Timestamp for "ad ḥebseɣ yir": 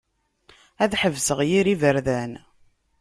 0.83-1.65